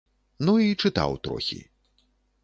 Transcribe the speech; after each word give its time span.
Ну 0.47 0.53
і 0.67 0.79
чытаў 0.85 1.13
трохі. 1.27 1.59